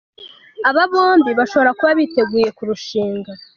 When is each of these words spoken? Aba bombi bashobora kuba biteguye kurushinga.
Aba 0.69 0.83
bombi 0.91 1.31
bashobora 1.39 1.71
kuba 1.77 1.91
biteguye 1.99 2.47
kurushinga. 2.57 3.31